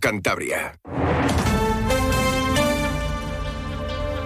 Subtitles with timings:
[0.00, 0.78] Cantabria.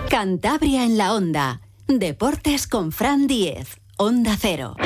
[0.08, 1.61] Cantabria en la onda.
[1.88, 3.81] Deportes con Fran Diez.
[3.97, 4.76] Onda Cero.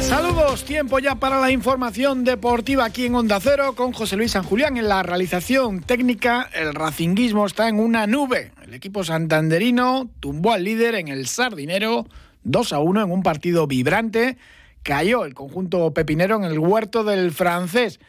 [0.00, 4.42] Saludos, tiempo ya para la información deportiva aquí en Onda Cero con José Luis San
[4.42, 6.50] Julián en la realización técnica.
[6.52, 8.50] El racinguismo está en una nube.
[8.64, 12.06] El equipo santanderino tumbó al líder en el Sardinero
[12.42, 14.36] 2 a 1 en un partido vibrante.
[14.82, 18.00] Cayó el conjunto pepinero en el huerto del francés.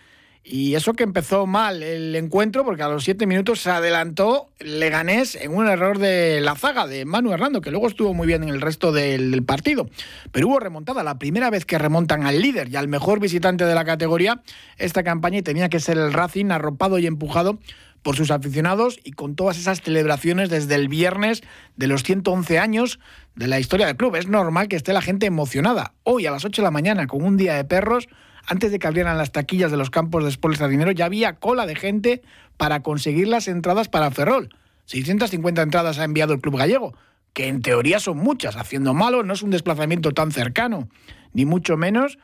[0.44, 5.36] Y eso que empezó mal el encuentro, porque a los siete minutos se adelantó Leganés
[5.36, 8.50] en un error de la zaga de Manu Hernando, que luego estuvo muy bien en
[8.50, 9.88] el resto del partido.
[10.32, 13.76] Pero hubo remontada, la primera vez que remontan al líder y al mejor visitante de
[13.76, 14.42] la categoría
[14.78, 17.60] esta campaña y tenía que ser el Racing arropado y empujado
[18.04, 21.42] por sus aficionados y con todas esas celebraciones desde el viernes
[21.75, 23.00] de los 111 años
[23.36, 24.15] de la historia del club.
[24.15, 25.93] Es normal que esté la gente emocionada.
[26.04, 28.07] Hoy a las 8 de la mañana, con un día de perros,
[28.47, 31.65] antes de que abrieran las taquillas de los campos de Sport Dinero, ya había cola
[31.65, 32.22] de gente
[32.58, 34.50] para conseguir las entradas para Ferrol.
[34.86, 36.95] 650 entradas ha enviado el club gallego,
[37.33, 38.56] que en teoría son muchas.
[38.56, 40.89] Haciendo malo no es un desplazamiento tan cercano,
[41.33, 42.17] ni mucho menos.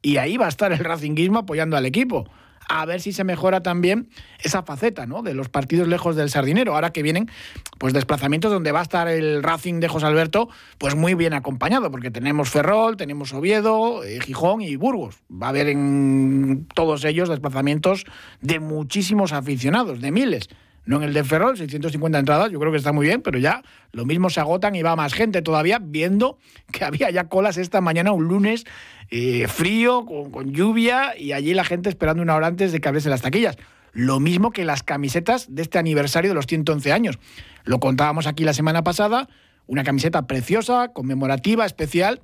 [0.00, 2.30] Y ahí va a estar el Racinguismo apoyando al equipo
[2.68, 4.08] a ver si se mejora también
[4.42, 5.22] esa faceta ¿no?
[5.22, 7.30] de los partidos lejos del Sardinero, ahora que vienen
[7.78, 11.90] pues desplazamientos donde va a estar el Racing de José Alberto pues muy bien acompañado,
[11.90, 15.16] porque tenemos Ferrol, tenemos Oviedo, eh, Gijón y Burgos.
[15.30, 18.04] Va a haber en todos ellos desplazamientos
[18.40, 20.48] de muchísimos aficionados, de miles
[20.88, 23.62] no en el de Ferrol, 650 entradas, yo creo que está muy bien, pero ya
[23.92, 26.38] lo mismo se agotan y va más gente todavía, viendo
[26.72, 28.64] que había ya colas esta mañana, un lunes
[29.10, 33.10] eh, frío, con, lluvia, y allí la gente esperando una hora antes de que abriesen
[33.10, 33.58] las taquillas.
[33.92, 37.18] Lo mismo que las camisetas de este aniversario de los 111 años.
[37.64, 39.28] Lo contábamos aquí la semana pasada,
[39.66, 42.22] una camiseta preciosa, conmemorativa, especial,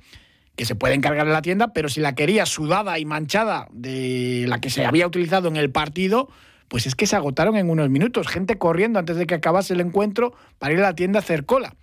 [0.57, 4.47] que se puede encargar en la tienda, pero si la quería sudada y manchada de
[4.48, 6.31] la que se había utilizado en el partido,
[6.69, 8.29] pues es que se agotaron en unos minutos.
[8.29, 11.45] Gente corriendo antes de que acabase el encuentro para ir a la tienda a hacer
[11.45, 11.75] cola.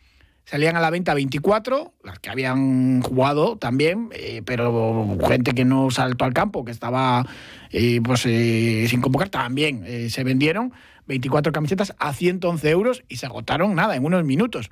[0.46, 5.92] Salían a la venta 24, las que habían jugado también, eh, pero gente que no
[5.92, 7.26] saltó al campo, que estaba
[7.72, 10.74] eh, pues, eh, sin convocar, también se vendieron
[11.06, 14.70] 24 camisetas a 111 euros y se agotaron nada, en unos minutos.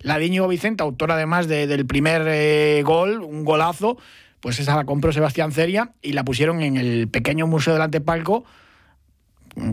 [0.00, 3.98] La de Vicente, autor además del primer gol, un golazo,
[4.40, 8.44] pues esa la compró Sebastián Ceria y la pusieron en el pequeño museo del antepalco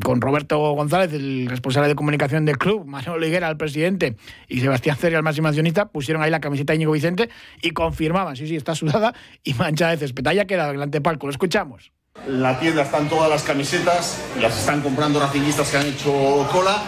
[0.03, 4.17] con Roberto González, el responsable de comunicación del club, Manuel Higuera, el presidente,
[4.47, 7.29] y Sebastián Ceria, el máximo accionista, pusieron ahí la camiseta de Íñigo Vicente
[7.61, 9.13] y confirmaban, sí, sí, está sudada
[9.43, 10.25] y manchada de césped.
[10.27, 11.91] Ahí ha quedado el antepalco, lo escuchamos.
[12.27, 16.81] En la tienda están todas las camisetas, las están comprando racinguistas que han hecho cola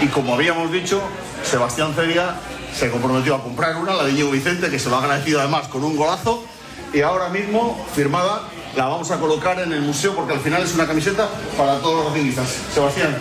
[0.00, 1.02] y como habíamos dicho,
[1.42, 2.34] Sebastián Ceria
[2.72, 5.68] se comprometió a comprar una, la de Íñigo Vicente, que se lo ha agradecido además
[5.68, 6.44] con un golazo
[6.92, 8.42] y ahora mismo firmada
[8.76, 12.04] la vamos a colocar en el museo porque al final es una camiseta para todos
[12.04, 12.48] los racinguistas.
[12.72, 13.16] Sebastián.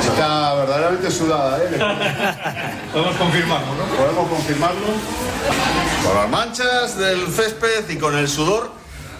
[0.00, 1.68] Está verdaderamente sudada, ¿eh?
[2.92, 3.84] Podemos confirmarlo, ¿no?
[3.96, 4.86] Podemos confirmarlo.
[6.04, 8.72] Con las manchas del césped y con el sudor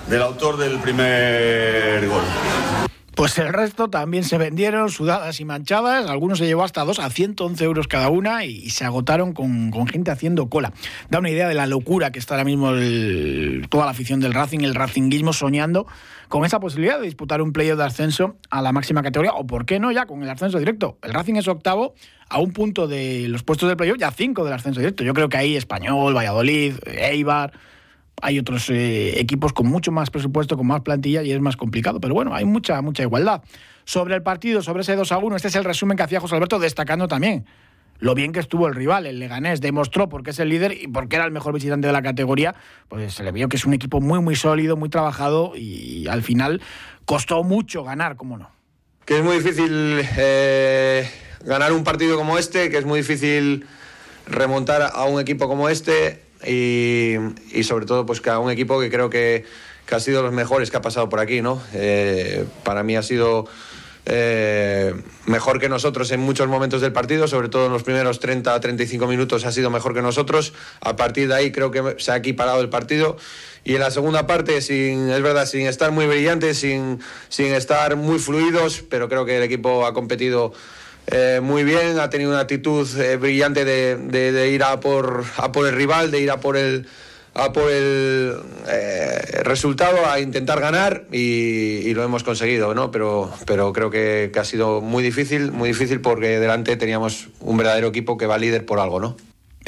[0.08, 2.22] del autor del primer gol.
[3.14, 7.08] Pues el resto también se vendieron sudadas y manchadas, algunos se llevó hasta dos a
[7.10, 10.72] 111 euros cada una y, se agotaron con, gente haciendo cola.
[11.10, 12.72] Da una idea de la locura que está ahora mismo
[13.68, 15.86] toda la afición del Racing, el Racinguismo soñando
[16.28, 19.64] con esa posibilidad de disputar un playoff de ascenso a la máxima categoría o por
[19.64, 20.98] qué no ya con el ascenso directo.
[21.02, 21.94] El Racing es octavo
[22.28, 25.04] a un punto de los puestos del playoff, ya cinco del ascenso directo.
[25.04, 27.52] Yo creo que ahí Español, Valladolid, Eibar
[28.22, 32.00] hay otros eh, equipos con mucho más presupuesto, con más plantilla y es más complicado.
[32.00, 33.42] Pero bueno, hay mucha, mucha igualdad.
[33.84, 36.36] Sobre el partido, sobre ese 2 a 1, este es el resumen que hacía José
[36.36, 37.44] Alberto, destacando también
[37.98, 40.88] lo bien que estuvo el rival, el Leganés, demostró por qué es el líder y
[40.88, 42.54] por qué era el mejor visitante de la categoría,
[42.88, 46.22] pues se le vio que es un equipo muy, muy sólido, muy trabajado y al
[46.22, 46.60] final
[47.04, 48.50] costó mucho ganar, cómo no.
[49.04, 51.08] Que es muy difícil eh,
[51.44, 53.66] ganar un partido como este, que es muy difícil
[54.26, 57.16] remontar a un equipo como este y,
[57.62, 59.44] sobre todo pues que a un equipo que creo que,
[59.90, 61.62] ha sido los mejores que ha pasado por aquí, ¿no?
[61.72, 63.46] Eh, para mí ha sido
[64.06, 64.92] eh,
[65.26, 68.60] mejor que nosotros en muchos momentos del partido, sobre todo en los primeros 30 a
[68.60, 70.52] 35 minutos ha sido mejor que nosotros.
[70.80, 73.16] A partir de ahí creo que se ha equiparado el partido.
[73.62, 77.96] Y en la segunda parte, sin, es verdad, sin estar muy brillantes, sin, sin estar
[77.96, 80.52] muy fluidos, pero creo que el equipo ha competido
[81.06, 85.66] eh, muy bien, ha tenido una actitud eh, brillante de, ir a por, a por
[85.66, 86.86] el rival, de ir a por el,
[87.34, 88.34] a por el
[88.68, 92.90] eh, resultado, a intentar ganar y, lo hemos conseguido, ¿no?
[92.90, 97.88] Pero, pero creo que, ha sido muy difícil, muy difícil porque delante teníamos un verdadero
[97.88, 99.16] equipo que va líder por algo, ¿no?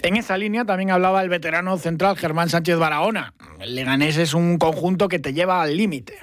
[0.02, 3.32] En esa línea también hablaba el veterano central Germán Sánchez Barahona.
[3.60, 6.18] El Leganés es un conjunto que te lleva al límite.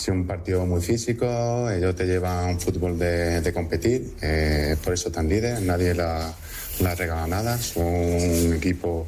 [0.00, 5.08] Es un partido muy físico, ellos te llevan un fútbol de, competir, eh, por eso
[5.10, 6.32] están líderes, nadie la,
[6.80, 9.06] la regala nada, son un equipo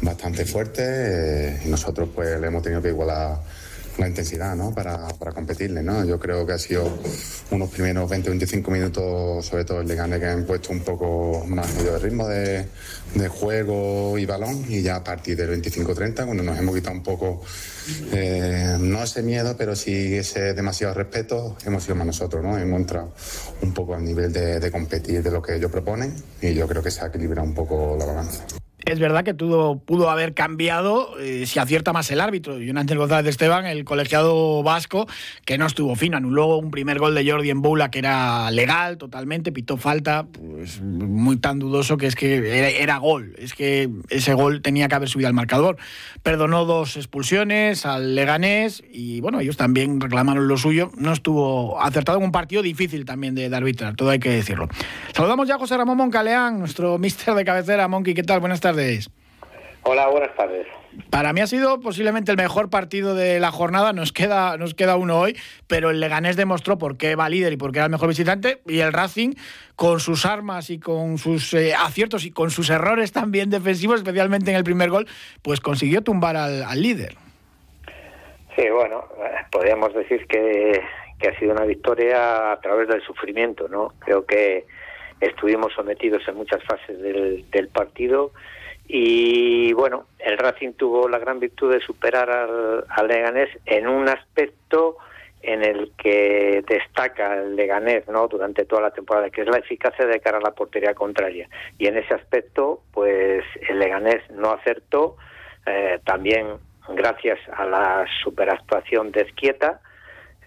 [0.00, 3.40] bastante fuerte eh, y nosotros pues le hemos tenido que igualar
[3.98, 4.74] la intensidad ¿no?
[4.74, 5.82] para, para competirle.
[5.82, 6.04] ¿no?
[6.04, 6.88] Yo creo que ha sido
[7.50, 11.74] unos primeros 20-25 minutos, sobre todo el de Gane, que han puesto un poco más
[11.74, 12.66] medio de ritmo de,
[13.14, 17.02] de juego y balón y ya a partir del 25-30, cuando nos hemos quitado un
[17.02, 17.42] poco,
[18.12, 22.58] eh, no ese miedo, pero sí ese demasiado respeto, hemos sido más nosotros, ¿no?
[22.58, 23.12] Hemos entrado
[23.62, 26.82] un poco al nivel de, de competir de lo que ellos proponen y yo creo
[26.82, 28.44] que se ha equilibrado un poco la balanza.
[28.84, 32.60] Es verdad que todo pudo haber cambiado eh, si acierta más el árbitro.
[32.60, 35.06] Y un Ángel González de Esteban, el colegiado vasco,
[35.44, 36.16] que no estuvo fino.
[36.16, 40.80] Anuló un primer gol de Jordi en Boula que era legal totalmente, pitó falta, pues
[40.80, 43.34] muy tan dudoso que es que era, gol.
[43.38, 45.76] Es que ese gol tenía que haber subido al marcador.
[46.24, 50.90] Perdonó dos expulsiones al Leganés y bueno, ellos también reclamaron lo suyo.
[50.96, 54.68] No estuvo acertado en un partido difícil también de, de arbitrar, todo hay que decirlo.
[55.14, 57.86] Saludamos ya a José Ramón Moncaleán, nuestro mister de cabecera.
[57.86, 58.40] Monkey, ¿qué tal?
[58.40, 58.71] Buenas tardes.
[59.84, 60.66] Hola, buenas tardes.
[61.10, 63.92] Para mí ha sido posiblemente el mejor partido de la jornada.
[63.92, 65.36] Nos queda, nos queda uno hoy,
[65.66, 68.60] pero el Leganés demostró por qué va líder y por qué era el mejor visitante.
[68.66, 69.34] Y el Racing,
[69.74, 74.50] con sus armas y con sus eh, aciertos y con sus errores también defensivos, especialmente
[74.50, 75.08] en el primer gol,
[75.42, 77.14] pues consiguió tumbar al, líder.
[78.54, 80.80] Sí, bueno, eh, podríamos decir que,
[81.18, 83.94] que ha sido una victoria a través del sufrimiento, ¿no?
[84.00, 84.66] Creo que
[85.22, 88.32] estuvimos sometidos en muchas fases del, partido
[88.94, 94.98] y bueno, el Racing tuvo la gran virtud de superar al, Leganés en un aspecto
[95.40, 98.28] en el que destaca el Leganés ¿no?
[98.28, 101.48] durante toda la temporada, que es la eficacia de cara a la portería contraria.
[101.78, 105.16] Y en ese aspecto, pues el Leganés no acertó,
[105.64, 106.48] eh, también
[106.90, 109.80] gracias a la superactuación de Esquieta,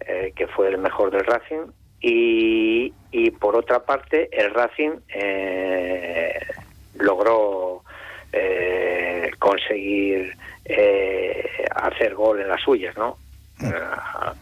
[0.02, 6.38] eh, que fue el mejor del Racing, y, y por otra parte el Racing eh,
[7.00, 7.82] logró
[8.36, 10.36] eh, conseguir
[10.66, 13.18] eh, hacer gol en las suyas, ¿no?
[13.58, 13.68] Mm.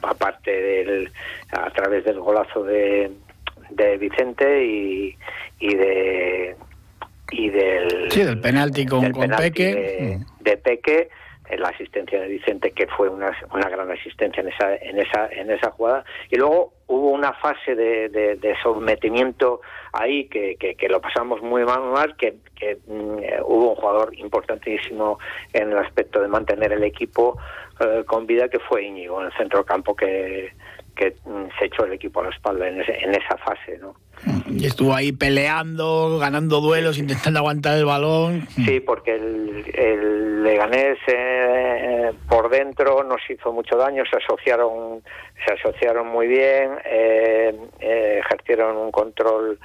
[0.02, 1.12] aparte del
[1.52, 3.12] a través del golazo de,
[3.70, 5.16] de Vicente y,
[5.60, 6.56] y de
[7.32, 10.44] y del sí del penalti con, con Peque mm.
[10.44, 11.10] de Peque
[11.58, 15.52] la asistencia de Vicente que fue una, una gran asistencia en esa en esa en
[15.52, 16.06] esa jugada.
[16.30, 19.62] Y luego hubo una fase de, de, sometimiento
[19.94, 25.18] ahí que, que, lo pasamos muy mal que, que mm, hubo un jugador importantísimo
[25.54, 27.38] en el aspecto de mantener el equipo
[27.80, 30.54] eh, con vida que fue Íñigo en el centro campo que
[30.96, 33.96] que mm, se echó el equipo a la espalda en, en esa fase, ¿no?
[34.48, 38.48] Y estuvo ahí peleando, ganando duelos, intentando aguantar el balón.
[38.66, 45.02] Sí, porque el, el Leganés eh, por dentro nos hizo mucho daño, se asociaron,
[45.46, 49.60] se asociaron muy bien, eh, eh, ejercieron un control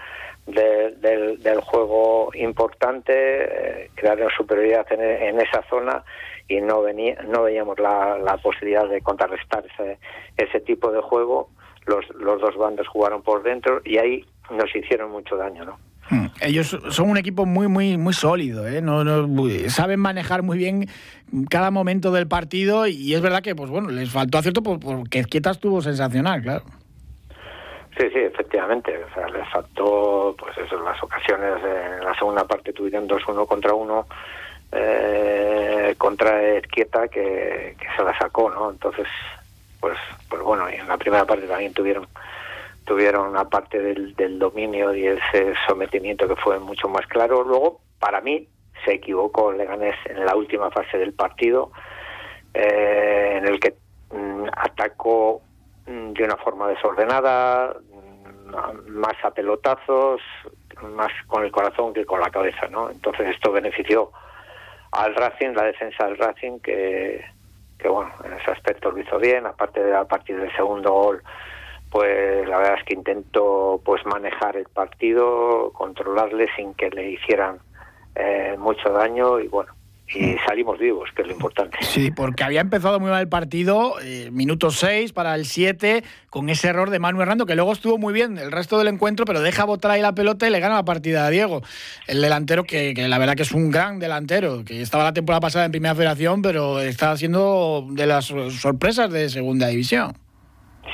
[0.47, 6.03] del, del, juego importante, crearon superioridad en, en esa zona
[6.49, 9.99] y no venía, no veíamos la, la posibilidad de contrarrestar ese,
[10.37, 11.51] ese tipo de juego.
[11.87, 15.79] Los, los dos bandos jugaron por dentro y ahí nos hicieron mucho daño, ¿no?
[16.11, 16.27] Hmm.
[16.41, 18.81] Ellos son un equipo muy, muy, muy sólido, ¿eh?
[18.81, 19.27] No, no,
[19.69, 20.89] saben manejar muy bien
[21.51, 25.51] cada momento del partido y es verdad que, pues bueno, les faltó acierto porque Quieta
[25.51, 26.65] estuvo sensacional, claro.
[27.99, 28.97] Sí, sí, efectivamente.
[29.05, 33.45] O sea, les faltó, pues eso, las ocasiones, en la segunda parte tuvieron dos uno
[33.45, 34.07] contra uno
[34.73, 38.71] eh, contra Esquieta que, se la sacó, ¿no?
[38.71, 39.07] Entonces,
[39.81, 39.99] pues,
[40.29, 42.07] pues bueno, y en la primera parte también tuvieron
[42.85, 47.45] tuvieron una parte del, del dominio y ese sometimiento que fue mucho más claro.
[47.45, 48.49] Luego, para mí,
[48.85, 51.71] se equivocó Leganés en la última fase del partido,
[52.55, 53.75] eh, en el que
[54.11, 55.43] mm, atacó
[55.87, 60.23] mm, de una forma desordenada, mm, más a pelotazos,
[60.83, 62.91] más con el corazón que con la cabeza, ¿no?
[62.91, 64.13] Entonces esto benefició
[64.93, 67.25] al Racing, la defensa del Racing, que,
[67.79, 71.23] que bueno, en ese aspecto lo hizo bien, aparte de a partir del segundo gol,
[71.91, 77.59] pues la verdad es que intentó pues manejar el partido, controlarle sin que le hicieran
[78.15, 79.73] eh, mucho daño y bueno,
[80.15, 81.77] y salimos vivos, que es lo importante.
[81.83, 86.49] Sí, porque había empezado muy mal el partido, eh, minuto 6 para el 7, con
[86.49, 89.41] ese error de Manu Hernando, que luego estuvo muy bien el resto del encuentro, pero
[89.41, 91.63] deja botar ahí la pelota y le gana la partida a Diego.
[92.07, 95.67] El delantero, que, la verdad que es un gran delantero, que estaba la temporada pasada
[95.67, 100.15] en Primera Federación, pero está siendo de las sorpresas de Segunda División.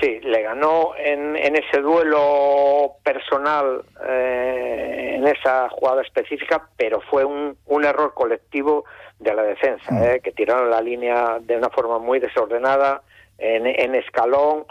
[0.00, 7.24] Sí, le ganó en, en ese duelo personal, eh, en esa jugada específica, pero fue
[7.24, 8.84] un, un error colectivo
[9.18, 10.02] de la defensa, mm.
[10.02, 10.20] ¿eh?
[10.22, 13.02] que tiraron la línea de una forma muy desordenada,
[13.38, 14.64] en, escalón.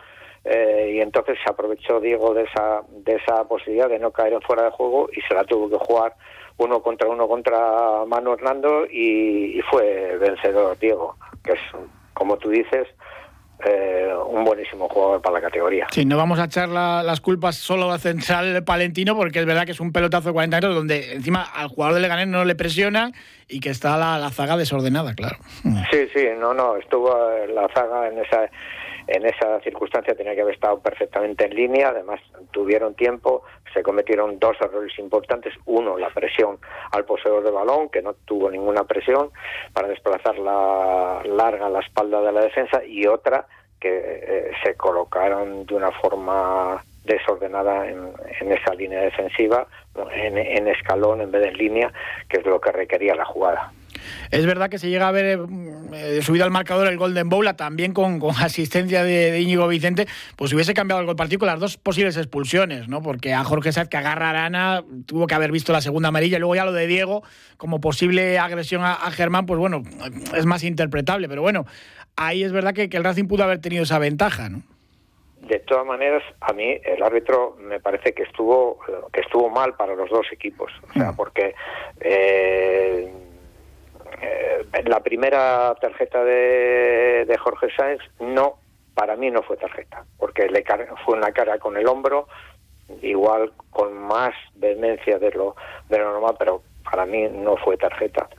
[0.45, 4.41] Eh, y entonces se aprovechó Diego de esa de esa posibilidad de no caer en
[4.41, 6.15] fuera de juego y se la tuvo que jugar
[6.57, 11.59] uno contra uno contra Manu Hernando y, y fue vencedor Diego que es
[12.13, 12.89] como tú dices
[13.65, 15.87] eh, un buenísimo jugador para la categoría.
[15.91, 19.71] Sí, no vamos a echar las culpas solo al central palentino, porque es verdad que
[19.71, 23.11] es un pelotazo de 40 metros donde encima al jugador de Leganés no le presiona
[23.47, 25.37] y que está la, zaga desordenada, claro.
[25.91, 27.09] Sí, sí, no, no, estuvo
[27.53, 28.49] la zaga en esa
[29.07, 32.19] en esa circunstancia tenía que haber estado perfectamente en línea, además
[32.51, 33.43] tuvieron tiempo,
[33.73, 36.57] se cometieron dos errores importantes, uno la presión
[36.91, 39.31] al poseedor de balón, que no tuvo ninguna presión
[39.73, 43.45] para desplazar la larga la espalda de la defensa, y otra
[43.79, 48.13] que eh, se colocaron de una forma desordenada en,
[48.51, 49.67] esa línea defensiva,
[50.11, 51.93] en, en escalón en vez de en línea,
[52.29, 53.73] que es lo que requería la jugada.
[54.31, 55.39] Es verdad que se llega a ver
[55.93, 60.55] eh, subido al marcador el Golden Bowl, también con, asistencia de, Íñigo Vicente, pues si
[60.55, 63.01] hubiese cambiado el partido con las dos posibles expulsiones, ¿no?
[63.01, 66.37] Porque a Jorge Sáez que agarra a Arana tuvo que haber visto la segunda amarilla,
[66.37, 67.23] y luego ya lo de Diego
[67.57, 69.83] como posible agresión a, Germán, pues bueno,
[70.35, 71.65] es más interpretable, pero bueno,
[72.15, 74.61] ahí es verdad que, el Racing pudo haber tenido esa ventaja, ¿no?
[75.47, 78.79] de todas maneras, a mí el árbitro me parece que estuvo
[79.11, 81.15] que estuvo mal para los dos equipos, o sea, mm.
[81.17, 81.53] porque
[81.99, 83.11] eh,
[84.21, 88.59] eh, la primera tarjeta de, de Jorge Sáenz no,
[88.93, 90.63] para mí no fue tarjeta, porque le
[91.05, 92.27] fue una cara con el hombro,
[93.01, 95.55] igual con más vehemencia de lo,
[95.89, 98.29] de lo normal, pero para mí no fue tarjeta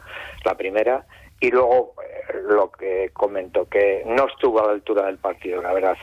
[0.45, 1.05] la primera.
[1.41, 5.73] Y luego eh, lo que comentó, que no estuvo a la altura del partido, la
[5.73, 5.97] verdad,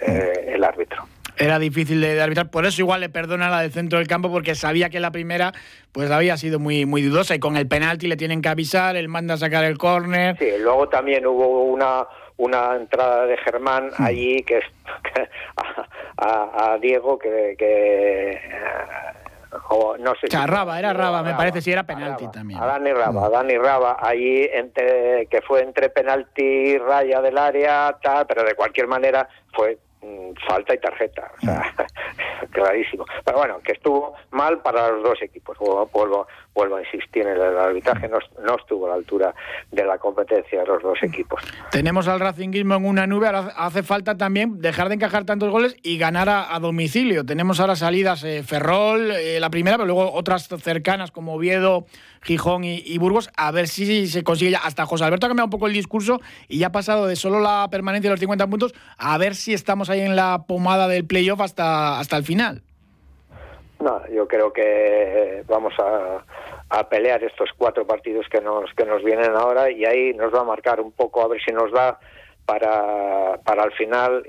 [0.00, 1.06] eh, el árbitro
[1.38, 2.50] era difícil de, arbitrar.
[2.50, 5.52] Por eso igual le perdona la del centro del campo, porque sabía que la primera
[5.92, 9.08] pues había sido muy, muy dudosa y con el penalti le tienen que avisar, él
[9.08, 10.36] manda a sacar el córner.
[10.38, 12.06] Sí, luego también hubo una
[12.38, 14.60] una entrada de Germán allí que,
[16.16, 18.40] a, Diego que, que
[19.98, 22.60] no sé Raba, era Raba, me parece, si era penalti también.
[22.60, 27.38] A Dani Raba, a Dani Raba, allí entre, que fue entre penalti y raya del
[27.38, 29.78] área, tal, pero de cualquier manera fue
[30.46, 31.74] falta y tarjeta, o sea,
[32.50, 33.04] clarísimo.
[33.24, 35.56] Pero bueno, que estuvo mal para los dos equipos.
[35.58, 39.34] Vuelvo, vuelvo, a insistir en el arbitraje, no, no, estuvo a la altura
[39.70, 41.42] de la competencia de los dos equipos.
[41.70, 45.76] Tenemos al Racingismo en una nube, ahora hace falta también dejar de encajar tantos goles
[45.82, 47.24] y ganar a, domicilio.
[47.24, 51.86] Tenemos ahora salidas eh, Ferrol, eh, la primera, pero luego otras cercanas como Oviedo,
[52.22, 54.58] Gijón y, Burgos, a ver si se consigue ya.
[54.58, 57.40] Hasta José Alberto ha cambiado un poco el discurso y ya ha pasado de solo
[57.40, 61.04] la permanencia de los 50 puntos a ver si estamos ahí en la pomada del
[61.04, 62.62] playoff hasta, hasta el final.
[63.80, 66.24] No, yo creo que vamos a,
[66.68, 70.40] a, pelear estos cuatro partidos que nos, que nos vienen ahora y ahí nos va
[70.40, 71.98] a marcar un poco a ver si nos da
[72.44, 74.26] para, para al final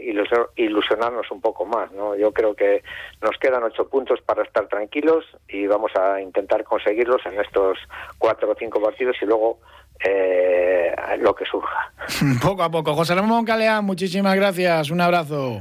[0.55, 1.91] ilusionarnos un poco más.
[1.91, 2.15] ¿no?
[2.15, 2.83] Yo creo que
[3.21, 7.79] nos quedan ocho puntos para estar tranquilos y vamos a intentar conseguirlos en estos
[8.17, 9.59] cuatro o cinco partidos y luego
[10.05, 11.91] eh, lo que surja.
[12.41, 12.93] Poco a poco.
[12.93, 14.91] José Ramón Caleán, muchísimas gracias.
[14.91, 15.59] Un abrazo.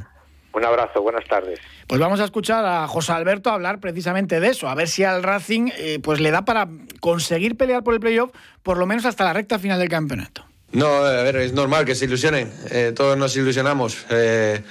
[0.53, 1.61] Un abrazo, buenas tardes.
[1.87, 5.23] Pues vamos a escuchar a José Alberto hablar precisamente de eso, a ver si al
[5.23, 6.69] Racing eh, pues le da para
[7.01, 8.31] conseguir pelear por el playoff
[8.63, 10.49] por lo menos hasta la recta final del campeonato.
[10.73, 14.63] No, a ver, es normal que se ilusionen, eh, todos nos ilusionamos, eh,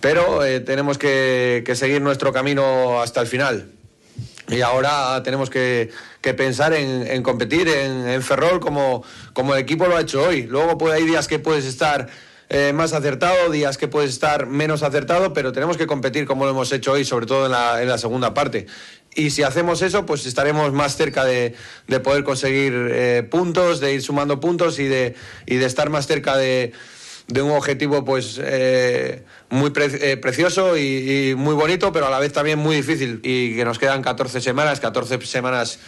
[0.00, 3.70] pero eh, tenemos que, seguir nuestro camino hasta el final.
[4.48, 5.90] Y ahora tenemos que,
[6.36, 9.02] pensar en, competir en, Ferrol como,
[9.32, 10.42] como el equipo lo ha hecho hoy.
[10.42, 12.06] Luego puede, hay días que puedes estar
[12.74, 16.70] más acertado, días que puedes estar menos acertado, pero tenemos que competir como lo hemos
[16.72, 18.66] hecho hoy, sobre todo en la, en la segunda parte.
[19.16, 21.54] Y si hacemos eso, pues estaremos más cerca de,
[22.04, 25.14] poder conseguir eh, puntos, de ir sumando puntos y de,
[25.46, 26.72] y de estar más cerca de,
[27.34, 32.58] un objetivo pues eh, muy eh, precioso y, muy bonito, pero a la vez también
[32.58, 33.20] muy difícil.
[33.22, 35.78] Y que nos quedan 14 semanas, 14 semanas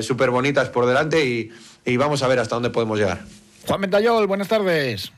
[0.00, 1.50] súper bonitas por delante y,
[1.84, 3.20] y vamos a ver hasta dónde podemos llegar.
[3.66, 5.12] Juan Mentayol, buenas tardes.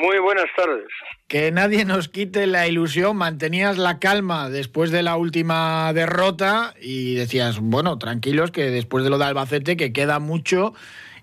[0.00, 0.86] Muy buenas tardes.
[1.28, 3.18] Que nadie nos quite la ilusión.
[3.18, 9.10] Mantenías la calma después de la última derrota y decías, bueno, tranquilos que después de
[9.10, 10.72] lo de Albacete, que queda mucho.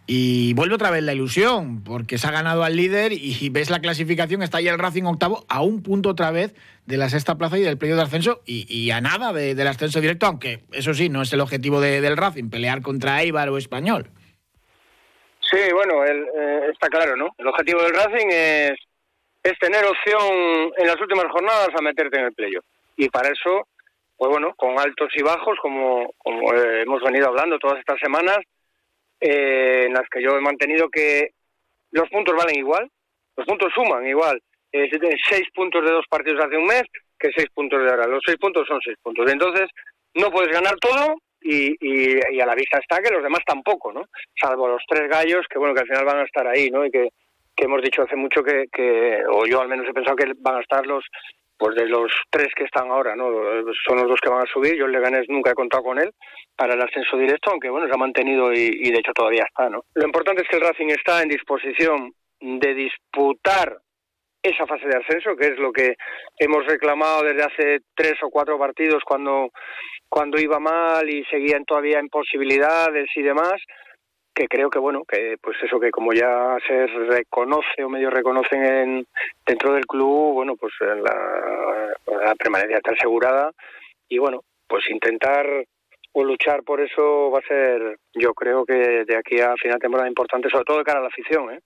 [0.05, 3.79] Y vuelve otra vez la ilusión, porque se ha ganado al líder y ves la
[3.79, 6.53] clasificación, está ahí el Racing octavo, a un punto otra vez
[6.85, 10.27] de la sexta plaza y del periodo de ascenso y, a nada del ascenso directo,
[10.27, 14.11] aunque eso sí, no es el objetivo del Racing, pelear contra Eibar o Español.
[15.49, 17.33] Sí, bueno, eh, está claro, ¿no?
[17.37, 18.73] El objetivo del Racing es,
[19.43, 22.65] es tener opción en las últimas jornadas a meterte en el playoff.
[22.97, 23.67] Y para eso,
[24.17, 28.39] pues bueno, con altos y bajos, como, como hemos venido hablando todas estas semanas,
[29.21, 31.29] eh, en las que yo he mantenido que
[31.91, 32.89] los puntos valen igual,
[33.37, 34.41] los puntos suman igual.
[34.73, 34.89] eh,
[35.29, 36.83] seis puntos de dos partidos hace un mes
[37.17, 38.05] que seis puntos de ahora.
[38.07, 39.31] Los seis puntos son seis puntos.
[39.31, 39.69] Entonces,
[40.13, 44.05] no puedes ganar todo y, y, a la vista está que los demás tampoco, ¿no?
[44.39, 46.85] Salvo los tres gallos que, bueno, que al final van a estar ahí, ¿no?
[46.85, 47.09] Y que,
[47.55, 50.57] que hemos dicho hace mucho que, que, o yo al menos he pensado que van
[50.57, 51.03] a estar los,
[51.57, 53.29] pues de los tres que están ahora, ¿no?
[53.87, 54.75] Son los dos que van a subir.
[54.75, 56.11] Yo el Leganés nunca he contado con él
[56.55, 59.69] para el ascenso directo, aunque bueno, se ha mantenido y, y, de hecho todavía está,
[59.69, 59.83] ¿no?
[59.93, 63.77] Lo importante es que el Racing está en disposición de disputar
[64.49, 65.95] esa fase de ascenso, que es lo que
[66.37, 69.49] hemos reclamado desde hace tres o cuatro partidos cuando,
[70.09, 73.61] cuando iba mal y seguían todavía en posibilidades y demás,
[74.33, 78.63] que creo que bueno, que pues eso que como ya se reconoce o medio reconocen
[78.63, 79.07] en,
[79.45, 83.51] dentro del club, bueno, pues la, la permanencia está asegurada
[84.07, 85.45] y bueno, pues intentar
[86.13, 89.81] o luchar por eso va a ser, yo creo que de aquí a final de
[89.81, 91.59] temporada importante, sobre todo de cara a la afición, ¿eh?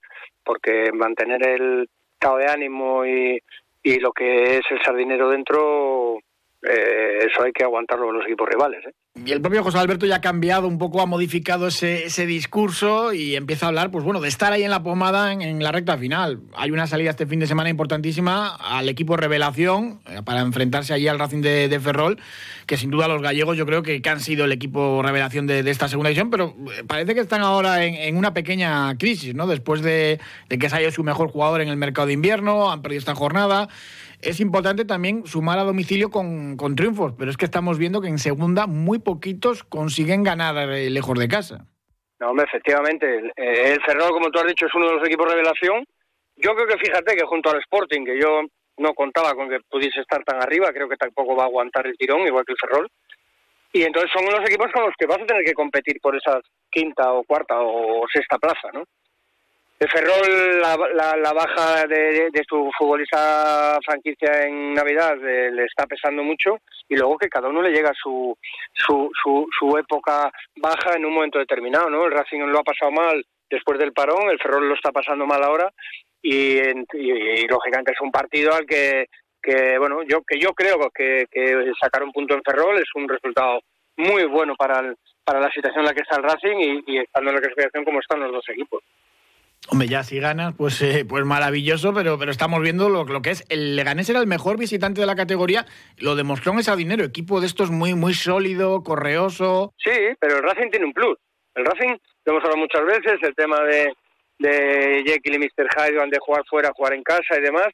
[0.43, 1.87] porque mantener el,
[2.21, 3.41] estado de ánimo y,
[3.81, 6.19] y lo que es el sardinero dentro,
[6.63, 8.85] eh, eso hay que aguantarlo los equipos rivales.
[8.85, 8.93] ¿eh?
[9.25, 13.13] Y el propio José Alberto ya ha cambiado un poco, ha modificado ese, ese discurso
[13.13, 15.97] y empieza a hablar, pues bueno, de estar ahí en la pomada en, la recta
[15.97, 16.41] final.
[16.55, 21.07] Hay una salida este fin de semana importantísima al equipo revelación eh, para enfrentarse allí
[21.07, 22.19] al Racing de, Ferrol,
[22.67, 25.87] que sin duda los gallegos yo creo que, han sido el equipo revelación de, esta
[25.87, 26.55] segunda división, pero
[26.87, 29.47] parece que están ahora en, una pequeña crisis, ¿no?
[29.47, 32.81] Después de, de que se haya su mejor jugador en el mercado de invierno, han
[32.81, 33.67] perdido esta jornada
[34.21, 38.17] es importante también sumar a domicilio con, triunfos, pero es que estamos viendo que en
[38.17, 41.65] segunda muy poquitos consiguen ganar eh, lejos de casa.
[42.19, 43.17] No, hombre, efectivamente.
[43.17, 45.85] El, eh, Ferrol, como tú has dicho, es uno de los equipos revelación.
[46.37, 48.41] Yo creo que fíjate que junto al Sporting, que yo
[48.77, 51.97] no contaba con que pudiese estar tan arriba, creo que tampoco va a aguantar el
[51.97, 52.87] tirón, igual que el Ferrol.
[53.73, 56.39] Y entonces son los equipos con los que vas a tener que competir por esa
[56.69, 58.83] quinta o cuarta o sexta plaza, ¿no?
[59.81, 66.95] El Ferrol, la, baja de, su futbolista franquicia en Navidad le está pesando mucho y
[66.95, 68.37] luego que cada uno le llega su,
[68.73, 72.05] su, su, época baja en un momento determinado, ¿no?
[72.05, 75.43] El Racing lo ha pasado mal después del parón, el Ferrol lo está pasando mal
[75.43, 75.73] ahora
[76.21, 76.59] y,
[77.49, 79.07] lógicamente es un partido al que,
[79.41, 81.25] que bueno, yo que yo creo que,
[81.81, 83.61] sacar un punto en Ferrol es un resultado
[83.97, 84.93] muy bueno para,
[85.25, 87.83] para la situación en la que está el Racing y, y estando en la clasificación
[87.83, 88.83] como están los dos equipos.
[89.69, 93.29] Hombre, ya si ganas, pues, eh, pues maravilloso, pero, pero estamos viendo lo, lo, que
[93.29, 93.45] es.
[93.49, 95.65] El Leganés era el mejor visitante de la categoría,
[95.97, 97.03] lo demostró en ese dinero.
[97.03, 99.73] Equipo de estos muy, muy sólido, correoso.
[99.77, 101.17] Sí, pero el Racing tiene un plus.
[101.55, 101.95] El Racing,
[102.25, 103.93] lo hemos hablado muchas veces, el tema de,
[104.39, 105.67] de Jekyll y Mr.
[105.69, 107.67] Hyde de jugar fuera, jugar en casa y demás.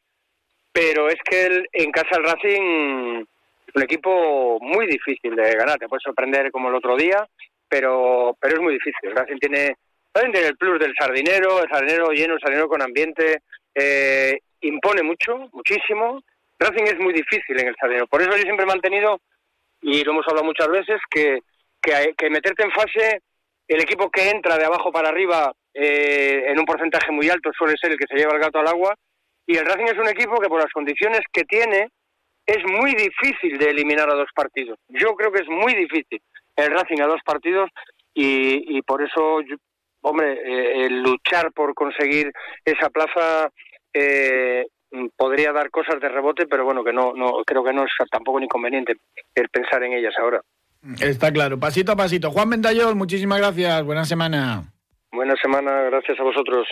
[0.74, 3.26] Pero es que el, en casa el Racing
[3.68, 5.80] es un equipo muy difícil de ganar.
[5.80, 7.26] Te puede sorprender como el otro día,
[7.70, 9.10] pero, pero es muy difícil.
[9.10, 9.76] El Racing tiene
[10.20, 13.42] tiene el plus del sardinero, el sardinero lleno, el sardinero con ambiente,
[13.74, 16.22] eh, impone mucho, muchísimo.
[16.60, 18.08] Racing es muy difícil en el sardinero.
[18.08, 19.20] Por eso yo siempre he mantenido,
[19.82, 21.40] y lo hemos hablado muchas veces, que,
[21.82, 23.22] que, meterte en fase,
[23.68, 27.76] el equipo que entra de abajo para arriba eh, en un porcentaje muy alto suele
[27.80, 28.96] ser el que se lleva el gato al agua.
[29.46, 31.90] Y el Racing es un equipo que por las condiciones que tiene
[32.46, 34.80] es muy difícil de eliminar a dos partidos.
[34.88, 36.22] Yo creo que es muy difícil
[36.56, 37.70] el Racing a dos partidos
[38.14, 39.42] y, y por eso
[40.10, 42.32] hombre, eh, el luchar por conseguir
[42.66, 43.50] esa plaza
[43.94, 44.66] eh,
[45.16, 48.40] podría dar cosas de rebote, pero bueno, que no, no creo que no es tampoco
[48.40, 48.96] ni conveniente
[49.36, 50.42] el pensar en ellas ahora.
[51.00, 52.32] Está claro, pasito a pasito.
[52.32, 54.64] Juan Ventayol, muchísimas gracias, buena semana.
[55.12, 56.68] Buena semana, gracias a vosotros.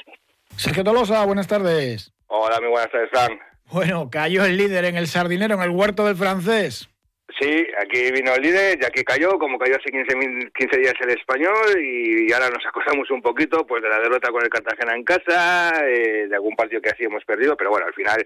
[0.55, 2.13] Sergio Tolosa, buenas tardes.
[2.27, 3.39] Hola, muy buenas tardes, Fran.
[3.71, 6.89] Bueno, cayó el líder en el sardinero, en el huerto del francés.
[7.39, 11.09] Sí, aquí vino el líder, ya que cayó, como cayó hace 15, 15 días el
[11.09, 15.03] español, y ahora nos acosamos un poquito pues de la derrota con el Cartagena en
[15.03, 18.25] casa, eh, de algún partido que así hemos perdido, pero bueno, al final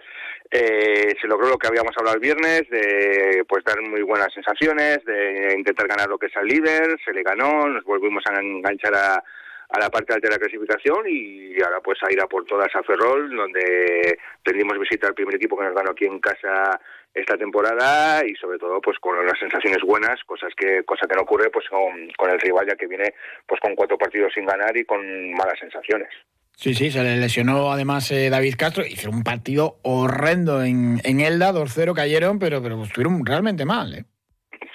[0.51, 5.03] eh, se logró lo que habíamos hablado el viernes, de pues dar muy buenas sensaciones,
[5.05, 8.93] de intentar ganar lo que es el líder, se le ganó, nos volvimos a enganchar
[8.93, 9.23] a,
[9.69, 12.73] a la parte alta de la clasificación y ahora pues a ir a por todas
[12.75, 16.79] a Ferrol, donde tendríamos visita al primer equipo que nos ganó aquí en casa
[17.13, 21.21] esta temporada y sobre todo pues con las sensaciones buenas, cosas que cosa que no
[21.21, 23.13] ocurre pues con, el rival ya que viene
[23.47, 24.99] pues con cuatro partidos sin ganar y con
[25.33, 26.09] malas sensaciones.
[26.55, 28.85] Sí, sí, se le lesionó además eh, David Castro.
[28.85, 33.93] Hizo un partido horrendo en, en Elda, 2-0 cayeron, pero, pero estuvieron realmente mal.
[33.93, 34.03] ¿eh?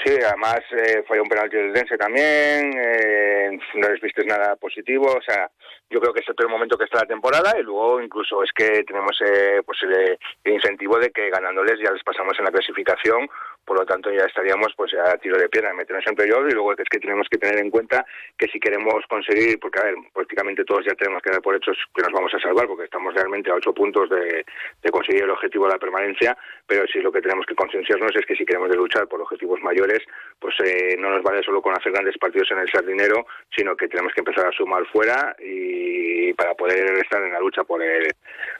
[0.05, 5.07] Sí, además eh, fue un penalti del Dense también, eh, no les viste nada positivo,
[5.07, 5.51] o sea,
[5.89, 8.53] yo creo que es el peor momento que está la temporada y luego incluso es
[8.53, 10.19] que tenemos eh, pues el,
[10.53, 13.27] incentivo de que ganándoles ya les pasamos en la clasificación
[13.65, 16.73] por lo tanto ya estaríamos pues a tiro de piedra, meternos en playoff y luego
[16.73, 18.05] es que tenemos que tener en cuenta
[18.39, 21.77] que si queremos conseguir, porque a ver, prácticamente todos ya tenemos que dar por hechos
[21.95, 24.45] que nos vamos a salvar, porque estamos realmente a ocho puntos de,
[24.91, 28.37] conseguir el objetivo de la permanencia, pero si lo que tenemos que concienciarnos es que
[28.37, 30.01] si queremos luchar por objetivos mayores,
[30.39, 33.89] pues eh, no nos vale solo con hacer grandes partidos en el sardinero, sino que
[33.89, 38.09] tenemos que empezar a sumar fuera y para poder estar en la lucha por el,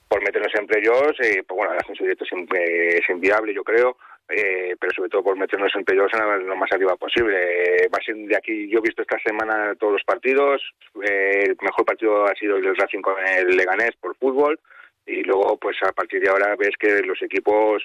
[0.09, 3.97] por meternos en playoffs, eh, pues bueno, el ascenso directo es, es inviable, yo creo,
[4.29, 7.89] eh, pero sobre todo por meternos en playoffs lo más arriba posible.
[7.93, 10.63] va a ser de aquí, yo he visto esta semana todos los partidos,
[11.03, 14.59] eh, el mejor partido ha sido el del Racing con el Leganés por fútbol,
[15.07, 17.83] y luego pues a partir de ahora ves que los equipos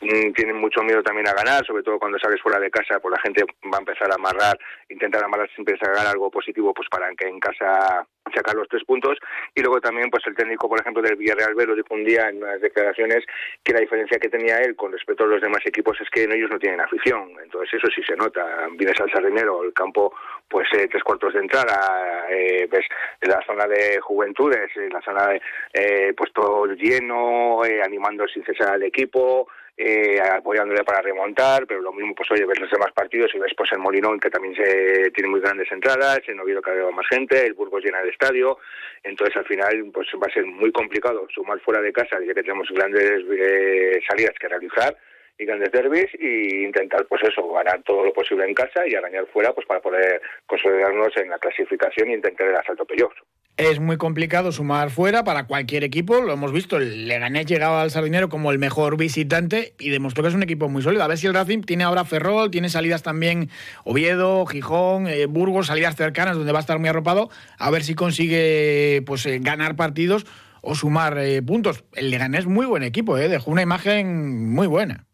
[0.00, 3.20] tienen mucho miedo también a ganar, sobre todo cuando sales fuera de casa, pues la
[3.20, 4.58] gente va a empezar a amarrar,
[4.88, 9.18] intentar amarrar siempre sacar algo positivo pues para que en casa sacar los tres puntos.
[9.54, 12.28] Y luego también pues el técnico por ejemplo del Villarreal B lo dijo un día
[12.28, 13.24] en unas declaraciones
[13.62, 16.50] que la diferencia que tenía él con respecto a los demás equipos es que ellos
[16.50, 17.32] no tienen afición.
[17.42, 18.66] Entonces eso sí se nota.
[18.72, 20.12] Vienes al Sardinero el campo
[20.48, 22.86] pues eh, tres cuartos de entrada eh, ves
[23.22, 28.82] la zona de juventudes la zona de eh, pues todo lleno animando sin cesar al
[28.82, 33.38] equipo eh, apoyándole para remontar, pero lo mismo, pues oye, ves los demás partidos y
[33.38, 36.94] ves pues el Molinón, que también se tiene muy grandes entradas, en Oviedo cada vez
[36.94, 38.58] más gente, el Burgos llena el estadio,
[39.02, 42.42] entonces al final pues va a ser muy complicado sumar fuera de casa, ya que
[42.42, 44.96] tenemos grandes eh, salidas que realizar,
[45.38, 49.26] y grandes derbis y intentar pues eso ganar todo lo posible en casa y arañar
[49.32, 53.12] fuera pues para poder consolidarnos en la clasificación e intentar el asalto playoff.
[53.56, 57.92] Es muy complicado sumar fuera para cualquier equipo, lo hemos visto, el Leganés llegaba al
[57.92, 61.04] Sardinero como el mejor visitante y demostró que es un equipo muy sólido.
[61.04, 63.50] A ver si el Racing tiene ahora Ferrol, tiene salidas también
[63.84, 67.94] Oviedo, Gijón, eh, Burgos, salidas cercanas donde va a estar muy arropado, a ver si
[67.94, 70.26] consigue pues eh, ganar partidos
[70.60, 71.84] o sumar eh, puntos.
[71.92, 75.06] El Leganés muy buen equipo, dejó una imagen muy buena.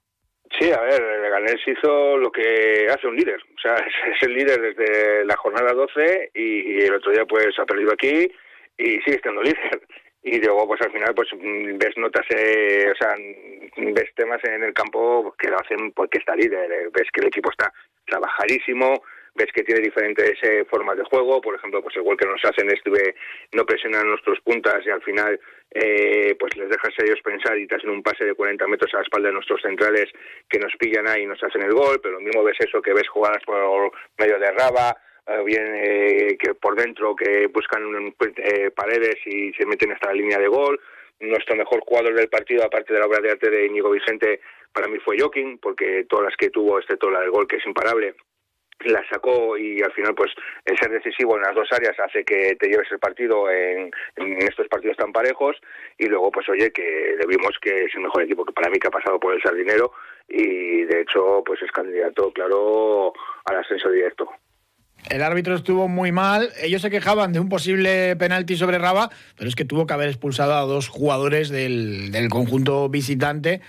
[0.61, 3.41] Sí, a ver, el Leganés hizo lo que hace un líder.
[3.57, 3.77] O sea,
[4.15, 8.31] es, el líder desde la jornada 12 y, el otro día pues ha perdido aquí
[8.77, 9.81] y sigue siendo líder.
[10.23, 13.15] Y luego pues al final pues ves notas, eh, o sea,
[13.79, 16.71] ves temas en el campo que lo hacen porque está líder.
[16.71, 17.73] Eh, ves que el equipo está
[18.05, 19.03] trabajadísimo,
[19.35, 22.45] ves que tiene diferentes eh, formas de juego, por ejemplo, pues el gol que nos
[22.45, 23.15] hacen es que
[23.53, 25.39] no presionan nuestros puntas y al final
[25.71, 28.93] eh, pues les dejas a ellos pensar y te hacen un pase de 40 metros
[28.95, 30.07] a la espalda de nuestros centrales
[30.49, 32.93] que nos pillan ahí y nos hacen el gol, pero lo mismo ves eso que
[32.93, 37.83] ves jugadas por medio de raba, eh, bien que por dentro que buscan
[38.75, 40.81] paredes y se meten hasta la línea de gol.
[41.21, 44.41] Nuestro mejor jugador del partido, aparte de la obra de arte de Íñigo Vicente,
[44.73, 47.67] para mí fue Joaquín, porque todas las que tuvo, excepto la del gol, que es
[47.67, 48.15] imparable,
[48.85, 50.33] la sacó y al final pues
[50.65, 54.69] el ser decisivo en las dos áreas hace que te lleves el partido en, estos
[54.69, 55.57] partidos tan parejos
[55.99, 58.79] y luego pues oye que le vimos que es el mejor equipo que para mí
[58.79, 59.93] que ha pasado por el Sardinero
[60.29, 63.13] y de hecho pues es candidato claro
[63.45, 64.31] al ascenso directo.
[65.09, 66.51] El árbitro estuvo muy mal.
[66.63, 70.09] Ellos se quejaban de un posible penalti sobre Raba, pero es que tuvo que haber
[70.09, 73.61] expulsado a dos jugadores del, del conjunto visitante.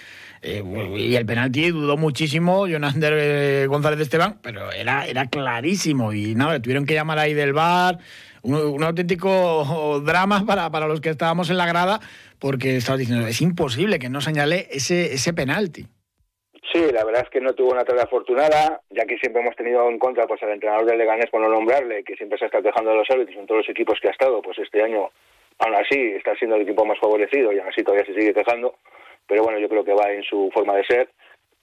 [0.43, 0.63] Eh,
[0.97, 6.13] y el penalti dudó muchísimo Jonander eh, González Esteban, pero era, era clarísimo.
[6.13, 7.99] Y nada, tuvieron que llamar ahí del bar.
[8.43, 12.01] Un, auténtico drama para, para los que estábamos en la grada,
[12.39, 15.87] porque estaba diciendo, es imposible que no señale ese, ese penalti.
[16.71, 19.89] Sí, la verdad es que no tuvo una tarde afortunada, ya que siempre hemos tenido
[19.89, 22.91] en contra pues al entrenador del Leganés por no nombrarle, que siempre se está quejando
[22.91, 25.09] de los árbitros en todos los equipos que ha estado, pues este año
[25.59, 28.75] aún así está siendo el equipo más favorecido y aún así todavía se sigue quejando,
[29.27, 31.09] pero bueno, yo creo que va en su forma de ser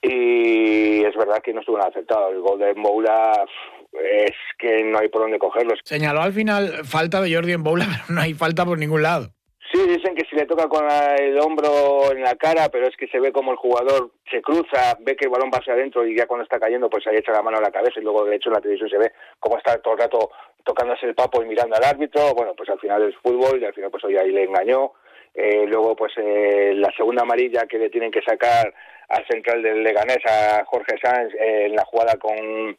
[0.01, 2.29] y es verdad que no estuvo nada aceptado.
[2.29, 3.45] El gol de Moula
[3.91, 5.73] es que no hay por dónde cogerlo.
[5.83, 9.31] Señaló al final falta de Jordi en Moula, pero no hay falta por ningún lado.
[9.71, 10.83] Sí, dicen que si le toca con
[11.19, 14.97] el hombro en la cara, pero es que se ve como el jugador se cruza,
[14.99, 17.31] ve que el balón va hacia adentro y ya cuando está cayendo, pues ahí echa
[17.31, 19.59] la mano a la cabeza y luego de hecho en la televisión se ve cómo
[19.59, 20.31] está todo el rato
[20.63, 22.33] tocándose el papo y mirando al árbitro.
[22.33, 24.93] Bueno, pues al final es fútbol y al final pues hoy ahí le engañó.
[25.35, 28.73] Eh, luego pues eh, la segunda amarilla que le tienen que sacar
[29.09, 32.75] al central del Leganés, a Jorge Sanz, eh, en la jugada con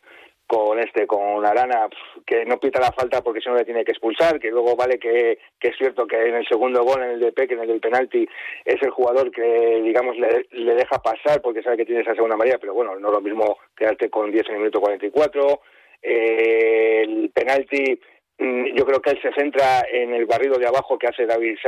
[0.51, 1.89] con este, con Arana,
[2.27, 4.99] que no pita la falta porque si no le tiene que expulsar, que luego vale
[4.99, 7.69] que, que, es cierto que en el segundo gol, en el de Peque, en el
[7.69, 8.29] del penalti,
[8.65, 12.37] es el jugador que, digamos, le, le deja pasar porque sabe que tiene esa segunda
[12.37, 15.61] maría, pero bueno, no es lo mismo quedarte con 10 en el minuto 44.
[16.03, 18.01] Eh, el penalti,
[18.39, 21.59] mm, yo creo que él se centra en el barrido de abajo que hace David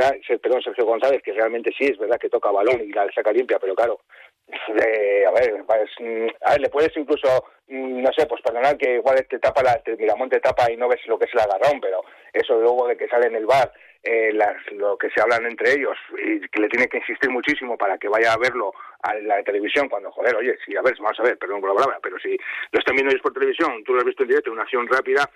[0.41, 3.59] perdón, Sergio González, que realmente sí, es verdad que toca balón y la saca limpia,
[3.59, 4.01] pero claro,
[4.49, 8.95] a, ver, pues, mm, a ver, le puedes incluso, mm, no sé, pues perdonar que
[8.95, 9.95] igual te tapa la, te,
[10.39, 13.27] tapa y no ves lo que es el agarrón, pero eso luego de que sale
[13.27, 13.71] en el bar
[14.03, 14.33] eh,
[14.73, 18.09] lo que se hablan entre ellos y que le tiene que insistir muchísimo para que
[18.09, 21.37] vaya a verlo a la televisión cuando, joder, oye, sí, a ver, vamos a ver,
[21.37, 22.37] perdón por la palabra, pero si
[22.71, 25.29] lo están viendo ellos por televisión, tú lo has visto en directo, una acción rápida,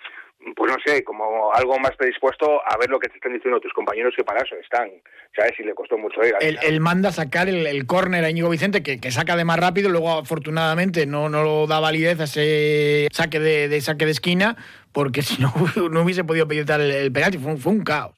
[0.56, 3.74] pues no sé, como algo más predispuesto a ver lo que te están diciendo tus
[3.74, 4.90] compañeros que para eso están,
[5.36, 5.54] ¿sabes?
[5.56, 6.36] Si le costó mucho ir.
[6.42, 9.90] Él, manda sacar el, el córner a Íñigo Vicente, que, que, saca de más rápido,
[9.90, 14.58] luego afortunadamente no, no lo da validez a ese saque de, de saque de esquina,
[14.92, 15.54] porque si no,
[15.90, 18.17] no hubiese podido pedir el, el penalti, fue, fue un caos.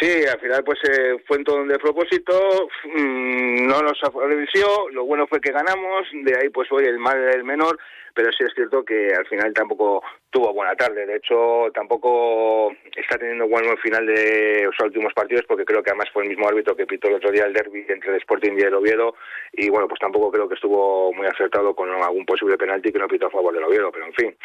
[0.00, 5.04] Sí, al final pues eh, fue en todo de propósito, mmm, no nos favoreció, lo
[5.04, 7.76] bueno fue que ganamos, de ahí pues fue el mal del menor,
[8.18, 11.06] pero sí es cierto que al final tampoco tuvo buena tarde.
[11.06, 16.10] De hecho, tampoco está teniendo buen final de los últimos partidos, porque creo que además
[16.12, 18.62] fue el mismo árbitro que pitó el otro día el derby entre el Sporting y
[18.62, 19.14] el Oviedo.
[19.52, 23.06] Y bueno, pues tampoco creo que estuvo muy acertado con algún posible penalti que no
[23.06, 23.92] pitó a favor del Oviedo.
[23.92, 24.36] Pero en fin,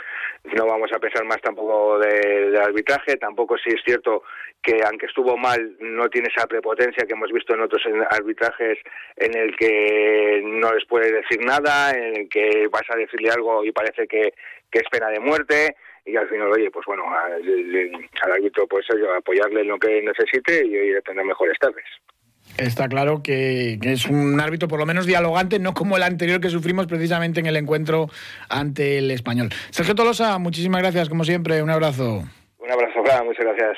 [0.56, 3.18] no vamos a pensar más tampoco del arbitraje.
[3.18, 4.22] Tampoco sí es cierto
[4.62, 7.82] que, aunque estuvo mal, no tiene esa prepotencia que hemos visto en otros
[8.12, 8.78] arbitrajes
[9.18, 13.63] en el que no les puede decir nada, en el que vas a decirle algo
[13.64, 14.34] y parece que,
[14.72, 17.42] que es pena de muerte y al final, oye, pues bueno, al,
[18.22, 18.86] al árbitro pues
[19.18, 21.86] apoyarle en lo que necesite y, y tener mejores tardes.
[22.58, 26.40] Está claro que, que, es un árbitro por lo menos dialogante, no como el anterior
[26.40, 28.10] que sufrimos precisamente en el encuentro
[28.50, 29.50] ante el español.
[29.72, 32.24] Sergio Tolosa, muchísimas gracias, como siempre, un abrazo.
[32.60, 33.78] Un abrazo, Fran, muchas gracias.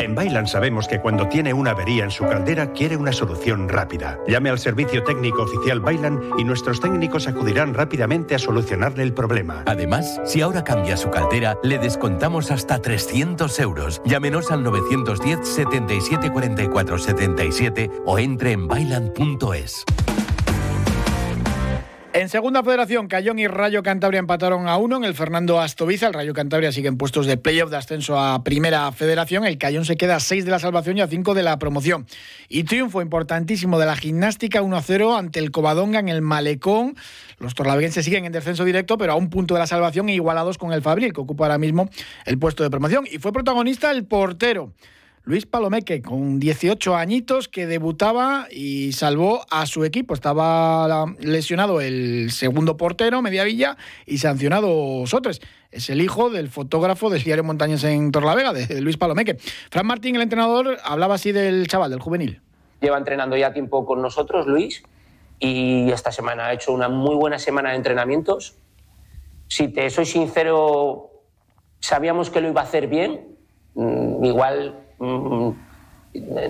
[0.00, 4.18] En Bailan sabemos que cuando tiene una avería en su caldera quiere una solución rápida.
[4.26, 9.62] Llame al servicio técnico oficial Bailan y nuestros técnicos acudirán rápidamente a solucionarle el problema.
[9.66, 14.00] Además, si ahora cambia su caldera, le descontamos hasta 300 euros.
[14.06, 19.84] Llámenos al 910 77 44 77 o entre en bailan.es.
[22.12, 26.08] En segunda federación, Cayón y Rayo Cantabria empataron a uno en el Fernando Astoviza.
[26.08, 29.46] El Rayo Cantabria sigue en puestos de playoff de ascenso a primera federación.
[29.46, 32.06] El Cayón se queda a 6 de la salvación y a 5 de la promoción.
[32.48, 36.96] Y triunfo importantísimo de la gimnástica 1-0 ante el Covadonga en el Malecón.
[37.38, 40.58] Los torlaveguenses siguen en descenso directo, pero a un punto de la salvación e igualados
[40.58, 41.90] con el Fabril, que ocupa ahora mismo
[42.26, 43.06] el puesto de promoción.
[43.08, 44.72] Y fue protagonista el portero.
[45.24, 50.14] Luis Palomeque, con 18 añitos, que debutaba y salvó a su equipo.
[50.14, 55.42] Estaba lesionado el segundo portero, Mediavilla, y sancionado Sotres.
[55.70, 59.36] Es el hijo del fotógrafo del diario Montañas en Torlavega, de Luis Palomeque.
[59.70, 62.40] Fran Martín, el entrenador, hablaba así del chaval, del juvenil.
[62.80, 64.82] Lleva entrenando ya tiempo con nosotros, Luis,
[65.38, 68.56] y esta semana ha hecho una muy buena semana de entrenamientos.
[69.48, 71.10] Si te soy sincero,
[71.78, 73.36] sabíamos que lo iba a hacer bien.
[74.22, 75.50] Igual Mm,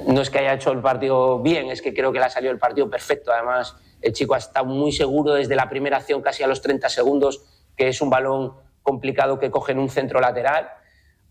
[0.09, 2.53] no es que haya hecho el partido bien, es que creo que le ha salido
[2.53, 3.33] el partido perfecto.
[3.33, 6.89] Además, el chico ha estado muy seguro desde la primera acción, casi a los 30
[6.89, 7.43] segundos,
[7.77, 10.69] que es un balón complicado que coge en un centro lateral.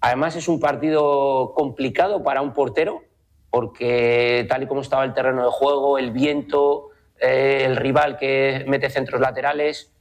[0.01, 3.01] Además, es un partido complicado para un portero,
[3.49, 8.63] porque tal y como estaba el terreno de juego, el viento, eh, el rival que
[8.67, 9.91] mete centros laterales,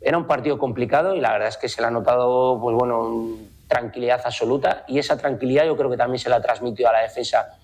[0.00, 3.36] era un partido complicado y la verdad es que se le ha notado, pues bueno,
[3.72, 7.58] tranquilidad absoluta y esa tranquilidad yo creo que también se la transmitió a la defensa.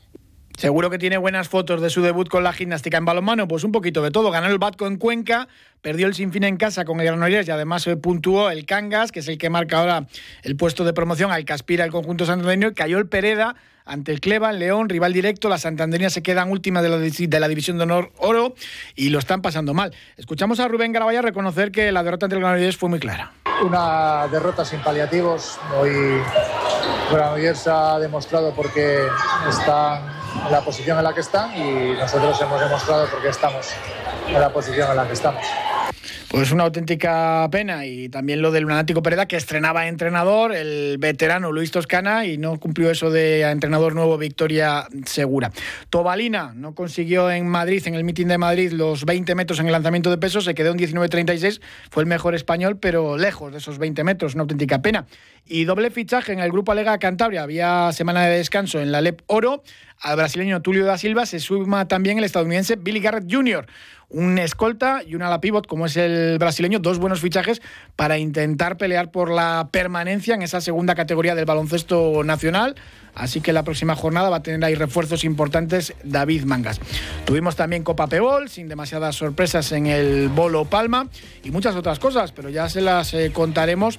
[0.58, 3.70] Seguro que tiene buenas fotos de su debut con la gimnástica en balonmano, pues un
[3.70, 4.32] poquito de todo.
[4.32, 5.46] Ganó el Batco en Cuenca,
[5.82, 9.20] perdió el Sinfín en casa con el Granollers y además se puntuó el Cangas, que
[9.20, 10.08] es el que marca ahora
[10.42, 14.20] el puesto de promoción al que aspira el conjunto santandereño, cayó el Pereda ante el
[14.20, 15.48] Cleva, el León, rival directo.
[15.48, 18.56] Las santanderinas se quedan últimas de la, División de Honor Oro
[18.96, 19.94] y lo están pasando mal.
[20.16, 23.30] Escuchamos a Rubén Garabaya reconocer que la derrota ante el Granollers fue muy clara.
[23.62, 25.56] Una derrota sin paliativos.
[25.80, 26.20] Hoy
[27.12, 29.06] Granollers ha demostrado por qué
[29.48, 33.66] están en la posición en la que están y nosotros hemos demostrado por qué estamos
[34.26, 35.44] en la posición en la que estamos.
[36.30, 41.52] Pues una auténtica pena y también lo del Lunático Pereda que estrenaba entrenador, el veterano
[41.52, 45.50] Luis Toscana y no cumplió eso de entrenador nuevo Victoria Segura.
[45.88, 49.72] Tobalina no consiguió en Madrid, en el mitin de Madrid, los 20 metros en el
[49.72, 53.78] lanzamiento de peso, se quedó en 19.36, fue el mejor español, pero lejos de esos
[53.78, 55.06] 20 metros, una auténtica pena.
[55.46, 59.22] Y doble fichaje en el grupo Alega Cantabria, había semana de descanso en la LEP
[59.28, 59.62] Oro,
[60.00, 63.66] al brasileño Tulio da Silva se suma también el estadounidense Billy Garrett Jr.,
[64.10, 65.96] un escolta y un ala pivot como es
[66.38, 67.62] brasileño, dos buenos fichajes
[67.96, 72.74] para intentar pelear por la permanencia en esa segunda categoría del baloncesto nacional.
[73.14, 76.80] Así que la próxima jornada va a tener ahí refuerzos importantes David Mangas.
[77.24, 81.08] Tuvimos también Copa Pebol, sin demasiadas sorpresas en el Bolo Palma
[81.42, 83.98] y muchas otras cosas, pero ya se las eh, contaremos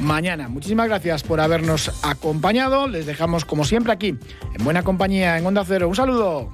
[0.00, 0.48] mañana.
[0.48, 2.88] Muchísimas gracias por habernos acompañado.
[2.88, 4.16] Les dejamos como siempre aquí,
[4.54, 5.88] en buena compañía, en Onda Cero.
[5.88, 6.50] Un saludo.